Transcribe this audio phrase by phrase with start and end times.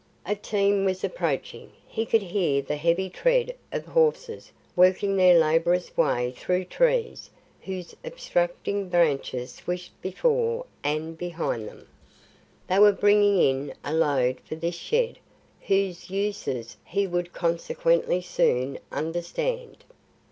[0.25, 1.73] A team was approaching.
[1.87, 7.29] He could hear the heavy tread of horses working their laborious way through trees
[7.61, 11.85] whose obstructing branches swished before and behind them.
[12.67, 15.19] They were bringing in a load for this shed,
[15.67, 19.83] whose uses he would consequently soon understand.